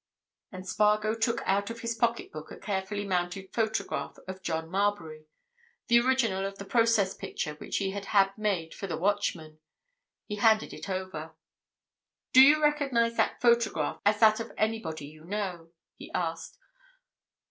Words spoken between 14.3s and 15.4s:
of anybody you